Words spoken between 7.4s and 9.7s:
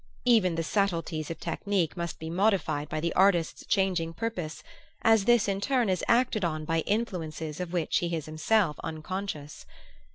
of which he is himself unconscious.